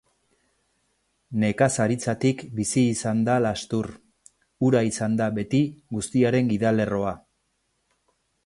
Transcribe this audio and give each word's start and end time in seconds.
Nekazaritzatik 1.43 2.41
bizi 2.61 2.83
izan 2.93 3.21
da 3.29 3.35
Lastur, 3.47 3.91
ura 4.71 4.83
izan 4.91 5.21
da 5.23 5.31
beti 5.39 5.63
guztiaren 5.99 6.51
gidalerroa. 6.55 7.17